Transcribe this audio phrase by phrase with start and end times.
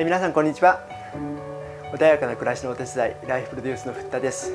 [0.00, 0.80] え皆さんこんにちは。
[1.92, 4.50] 穏やかな暮らしのお手伝いライフプロデュースのふったです。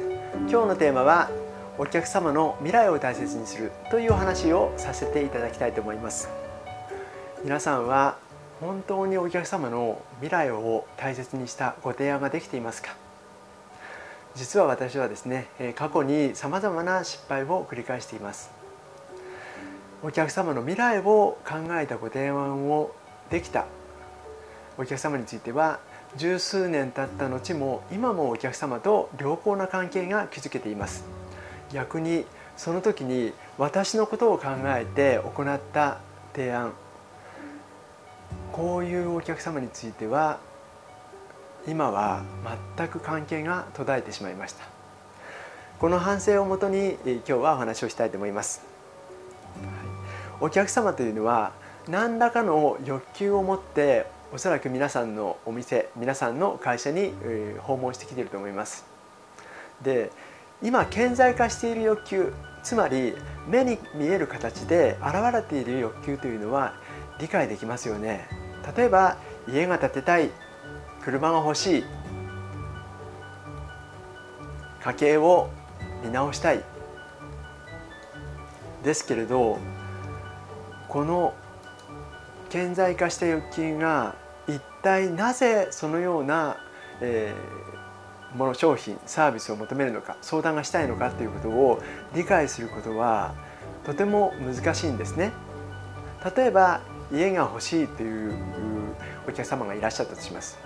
[0.50, 1.30] 今日のテーマは
[1.78, 6.30] お客様の未来を大切にするというお話をさせていただきたいと思います。
[7.44, 8.18] 皆さんは
[8.60, 12.96] 本当にお客様の未来を大切にしたご提案ができていますか？
[14.34, 18.50] 実は私はですね過去にさまざまな失敗を繰り返しています。
[20.02, 22.96] お客様の未来を考えたご提案を
[23.30, 23.68] できた
[24.78, 25.80] お客様については
[26.18, 31.06] 十数年経った後も今もお客様と良好な関係が築けています。
[31.72, 32.26] 逆に
[32.58, 36.00] その時に私のことを考えて行った
[36.34, 36.74] 提案
[38.52, 40.40] こういうお客様については
[41.68, 42.24] 今は
[42.78, 44.66] 全く関係が途絶えてしまいました。
[45.80, 48.62] この反省をもとに今日はお話をしたいと思います。
[50.40, 51.52] お客様というのは
[51.90, 57.14] 何らかの欲求を持っておそらく皆さんのお店皆さんの会社に
[57.60, 58.86] 訪問してきていると思います。
[59.82, 60.12] で
[60.62, 63.14] 今顕在化している欲求つまり
[63.48, 66.74] 目に見える形で現れている欲求というのは
[67.20, 68.28] 理解できますよね。
[68.76, 69.18] 例えば
[69.48, 70.32] 家が建てたい
[71.04, 71.84] 車が欲しい
[74.82, 75.50] 家計を
[76.04, 76.64] 見直したい。
[78.84, 79.60] ですけれど
[80.88, 81.34] この
[82.56, 84.16] 顕在化した欲求が
[84.48, 86.56] 一体なぜそのような、
[87.02, 91.82] えー、もの商品サービスを求めるのか相談がしたいのかということを
[92.16, 93.36] 理解することは
[93.84, 95.34] とても難しいんですね。
[96.38, 96.80] 例えば
[97.12, 98.34] 家が欲しいという
[99.28, 100.58] お客様がいらっしゃったとします。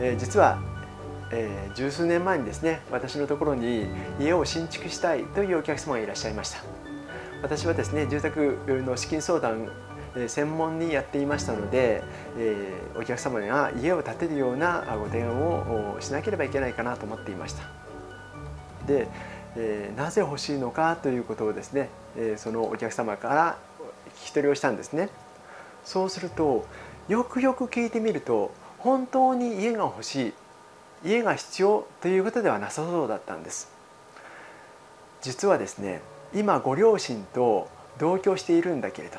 [0.00, 0.58] えー、実は、
[1.32, 6.60] えー、十数年前にですね私のところに家を新築したいというお客様がいらっしゃいました。
[7.42, 9.68] 私はですね住宅の資金相談
[10.28, 12.02] 専門にやっていましたので、
[12.38, 17.62] えお客様が家を建てるようなご提案をしなければいけないかなと思っていました。
[18.86, 19.08] で、
[19.56, 23.58] えなぜ欲しいのかということをですね、えそのお客様から
[24.22, 25.08] 聞き取りをしたんですね。
[25.84, 26.66] そうすると
[27.08, 30.34] よくよく聞いてみると本当に家が欲しい
[31.04, 33.70] 家が必要ということではなさそうだったんです。
[35.20, 36.00] 実はですね
[36.34, 39.18] 今ご両親と同居しているんだけれど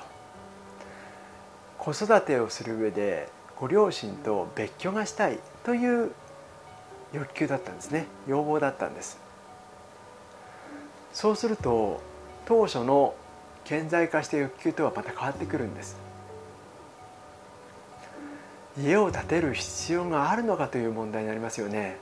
[1.87, 6.11] 子育てをする上でご両親と別居がしたいという
[7.13, 8.07] 欲求だったんですね。
[8.27, 9.17] 要望だったんです。
[11.13, 12.01] そうすると
[12.45, 13.15] 当初の
[13.63, 15.95] 顕在化した欲求とはまた変わってくるんです。
[18.77, 21.95] 家を建てる必要があるのかという問題になりますよね。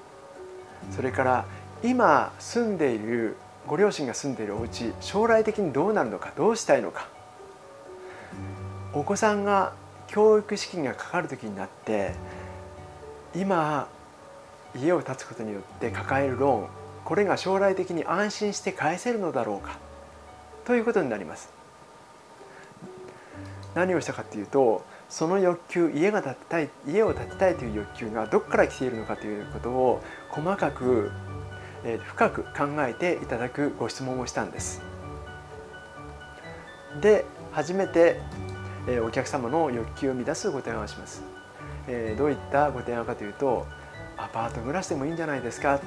[0.95, 1.45] それから
[1.83, 3.35] 今住んでいる
[3.67, 7.13] ご両親が住んでいるお家将来的にどうなるのかどうしたいのか。
[8.95, 9.73] お子さんが
[10.07, 12.13] 教育資金がかかる時になって
[13.35, 13.89] 今
[14.73, 16.67] 家を建つことによって抱えるローン
[17.03, 19.77] これが将来的に安心して返せるのだろうか
[20.63, 21.53] ということになります。
[23.75, 31.11] 何をしたかというとその欲求家が建てたい家を建てたいという欲求がどこから来ているのかということを細かく、
[31.83, 34.81] え深く考えていただくご質問をしたんです。
[37.01, 38.21] で初めて
[38.87, 41.23] えお客様の欲求を満たすご提案をします、
[41.87, 43.65] えどういったご提案かというと
[44.17, 45.79] アパート暮らしでもいいんじゃないですか。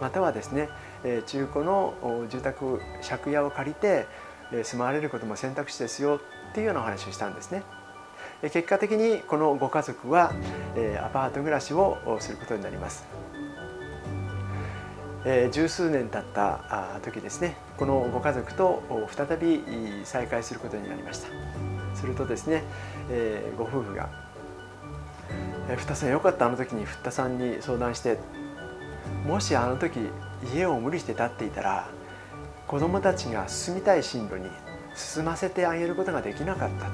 [0.00, 0.68] またはですね、
[1.04, 1.94] え中古の
[2.30, 4.06] 住宅借家を借りて
[4.62, 6.20] 住まわれることも選択肢ですよ。
[6.50, 7.62] っていうようなお話をしたんですね。
[8.42, 10.32] 結果的にこのご家族は
[11.04, 13.04] アパート暮らしをすることになります。
[15.50, 17.56] 十数年経った時ですね。
[17.76, 19.62] このご家族と再び
[20.04, 21.77] 再会することになりました。
[21.98, 22.62] するとですね、
[23.10, 24.08] えー、ご夫婦が
[25.68, 28.18] 「えー、ふたさんよかったあの時にふたさんに相談して
[29.26, 29.98] もしあの時
[30.54, 31.88] 家を無理して建っていたら
[32.66, 34.48] 子供たちが進みたい進路に
[34.94, 36.86] 進ませてあげることができなかった」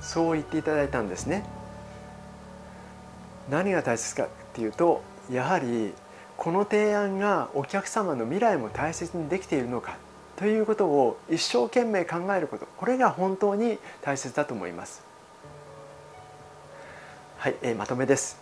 [0.00, 1.44] そう言っていただいたんですね。
[3.50, 5.94] 何が大切かっていうとやはり
[6.36, 9.96] この提案がお客様の未来も大切にできているのか
[10.38, 15.02] ということを一生懸命考えることこれが本当に大切だと思います。
[17.38, 18.38] はい、えー、まとめです。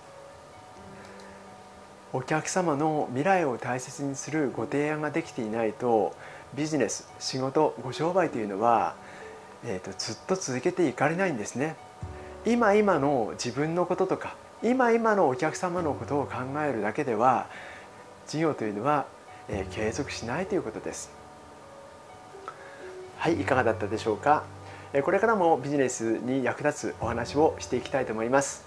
[2.13, 6.15] お客様の未来を大切にするご提案ができていないと
[6.55, 8.95] ビジネス仕事ご商売というのは、
[9.65, 11.77] えーと、とずっと続けていかれないんですね。
[12.45, 17.47] 今今の自分のこととか今今のお客様のことを考えるだけでは
[18.27, 19.07] 事業というのは、
[19.49, 21.26] えー、継続しないということです。
[23.19, 24.45] はいいかがだったでしょうか？
[25.05, 28.65] これからもビジネスに役立つお話をしていきたいと思います。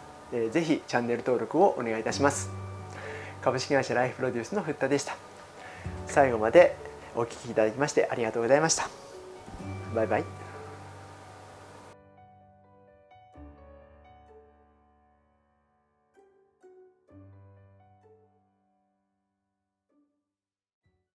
[0.52, 2.50] ぜひチャンネル登録をお願いいたします。
[3.42, 5.16] 株式会社ライフプロデュースのふったでした。
[6.06, 6.76] 最後まで
[7.16, 8.90] お聴きいただきましてありがとうございました。
[9.96, 10.39] バイバイ。